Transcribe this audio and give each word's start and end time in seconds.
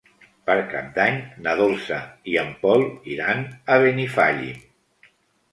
Per 0.49 0.53
Cap 0.71 0.87
d'Any 0.95 1.19
na 1.47 1.53
Dolça 1.59 1.99
i 2.33 2.37
en 2.45 2.49
Pol 2.65 2.87
iran 3.17 3.45
a 3.75 3.81
Benifallim. 3.85 4.69